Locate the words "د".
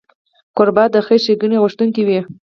0.93-0.95